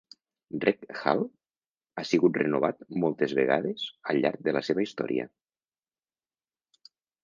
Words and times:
Rec 0.61 0.87
Hall 1.01 1.21
ha 2.03 2.07
sigut 2.13 2.41
renovat 2.43 2.83
moltes 3.05 3.37
vegades 3.43 3.87
al 4.15 4.25
llarg 4.27 4.45
de 4.51 4.59
la 4.61 4.67
seva 4.73 4.89
història. 4.91 5.31